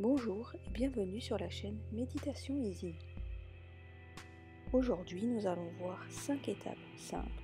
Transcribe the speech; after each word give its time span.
Bonjour 0.00 0.52
et 0.54 0.70
bienvenue 0.70 1.20
sur 1.20 1.36
la 1.38 1.50
chaîne 1.50 1.76
Méditation 1.90 2.56
Easy. 2.56 2.94
Aujourd'hui, 4.72 5.26
nous 5.26 5.44
allons 5.44 5.72
voir 5.80 5.98
5 6.08 6.48
étapes 6.50 6.76
simples 6.96 7.42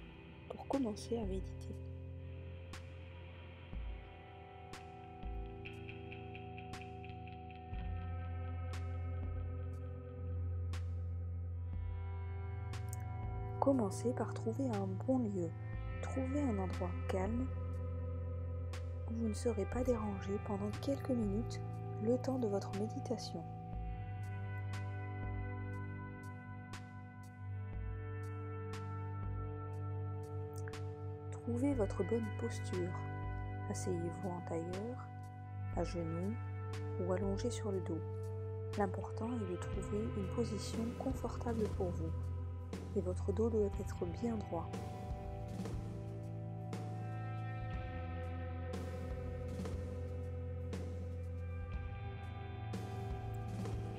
pour 0.49 0.65
commencer 0.69 1.19
à 1.19 1.27
méditer. 1.27 1.75
Commencez 13.59 14.13
par 14.13 14.33
trouver 14.33 14.69
un 14.69 14.87
bon 15.09 15.19
lieu. 15.19 15.51
Trouvez 16.03 16.41
un 16.41 16.59
endroit 16.59 16.93
calme 17.09 17.49
où 19.11 19.15
vous 19.15 19.29
ne 19.29 19.35
serez 19.35 19.65
pas 19.65 19.83
dérangé 19.83 20.39
pendant 20.47 20.71
quelques 20.83 21.11
minutes 21.11 21.61
le 22.05 22.19
temps 22.19 22.39
de 22.39 22.47
votre 22.47 22.71
méditation. 22.79 23.43
Trouvez 31.31 31.75
votre 31.75 32.05
bonne 32.05 32.27
posture. 32.41 32.93
Asseyez-vous 33.71 34.29
en 34.29 34.41
tailleur, 34.49 35.09
à 35.77 35.85
genoux 35.85 36.35
ou 37.01 37.13
allongé 37.13 37.51
sur 37.51 37.73
le 37.73 37.81
dos. 37.81 38.01
L'important 38.77 39.29
est 39.29 39.51
de 39.51 39.57
trouver 39.57 40.05
une 40.17 40.29
position 40.35 40.85
confortable 40.99 41.65
pour 41.77 41.89
vous 41.91 42.13
et 42.97 43.01
votre 43.01 43.33
dos 43.33 43.49
doit 43.49 43.71
être 43.81 44.05
bien 44.21 44.37
droit. 44.37 44.69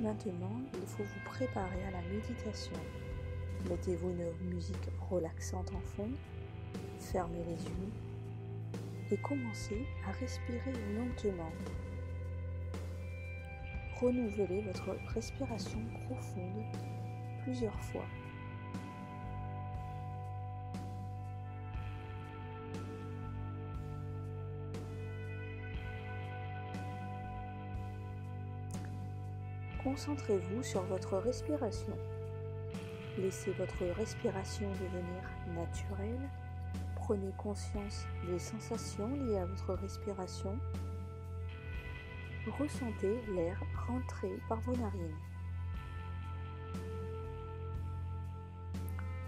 Maintenant, 0.06 0.62
il 0.76 0.86
faut 0.86 1.04
vous 1.04 1.20
préparer 1.26 1.84
à 1.88 1.90
la 1.90 2.02
méditation. 2.04 2.78
Mettez-vous 3.68 4.12
une 4.12 4.54
musique 4.54 4.88
relaxante 5.10 5.72
en 5.74 5.80
fond, 5.80 6.12
fermez 7.00 7.44
les 7.44 7.54
yeux 7.54 7.92
et 9.10 9.18
commencez 9.18 9.84
à 10.08 10.12
respirer 10.12 10.74
lentement. 10.96 11.50
Renouvelez 14.00 14.62
votre 14.62 14.96
respiration 15.16 15.80
profonde 16.06 16.64
plusieurs 17.44 17.82
fois. 17.86 18.06
Concentrez-vous 29.86 30.64
sur 30.64 30.82
votre 30.82 31.16
respiration. 31.18 31.94
Laissez 33.20 33.52
votre 33.52 33.86
respiration 33.96 34.68
devenir 34.72 35.30
naturelle. 35.56 36.28
Prenez 36.96 37.32
conscience 37.38 38.08
des 38.26 38.40
sensations 38.40 39.08
liées 39.10 39.38
à 39.38 39.46
votre 39.46 39.76
respiration. 39.76 40.58
Ressentez 42.60 43.22
l'air 43.36 43.62
rentrer 43.88 44.34
par 44.50 44.60
vos 44.62 44.76
narines. 44.76 45.20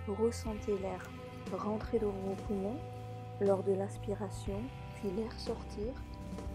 Ressentez 0.08 0.76
l'air 0.80 1.08
rentrer 1.56 2.00
dans 2.00 2.10
vos 2.10 2.36
poumons 2.48 2.80
lors 3.42 3.62
de 3.62 3.74
l'inspiration, 3.74 4.60
puis 4.96 5.12
l'air 5.12 5.40
sortir 5.40 5.94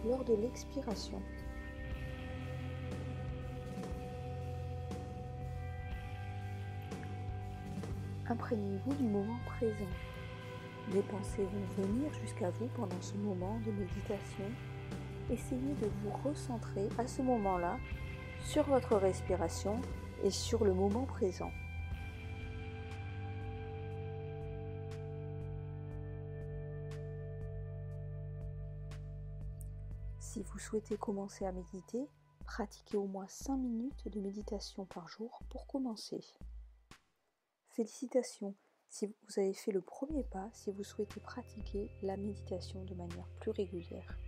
lors 0.04 0.24
de 0.24 0.34
l'expiration. 0.34 1.22
Imprégnez-vous 8.32 8.94
du 8.94 9.04
moment 9.04 9.36
présent. 9.44 9.92
Les 10.90 11.02
pensées 11.02 11.44
vont 11.44 11.82
venir 11.82 12.10
jusqu'à 12.14 12.48
vous 12.48 12.66
pendant 12.68 12.98
ce 13.02 13.14
moment 13.16 13.60
de 13.60 13.70
méditation. 13.70 14.46
Essayez 15.30 15.74
de 15.74 15.90
vous 16.00 16.10
recentrer 16.24 16.88
à 16.96 17.06
ce 17.06 17.20
moment-là 17.20 17.76
sur 18.40 18.62
votre 18.62 18.96
respiration 18.96 19.78
et 20.24 20.30
sur 20.30 20.64
le 20.64 20.72
moment 20.72 21.04
présent. 21.04 21.50
Si 30.20 30.42
vous 30.42 30.58
souhaitez 30.58 30.96
commencer 30.96 31.44
à 31.44 31.52
méditer, 31.52 32.08
pratiquez 32.46 32.96
au 32.96 33.06
moins 33.06 33.28
5 33.28 33.58
minutes 33.58 34.08
de 34.08 34.20
méditation 34.20 34.86
par 34.86 35.06
jour 35.06 35.38
pour 35.50 35.66
commencer. 35.66 36.24
Félicitations 37.74 38.54
si 38.90 39.06
vous 39.06 39.40
avez 39.40 39.54
fait 39.54 39.72
le 39.72 39.80
premier 39.80 40.24
pas 40.24 40.50
si 40.52 40.70
vous 40.70 40.84
souhaitez 40.84 41.20
pratiquer 41.20 41.88
la 42.02 42.18
méditation 42.18 42.84
de 42.84 42.94
manière 42.94 43.26
plus 43.40 43.50
régulière. 43.50 44.18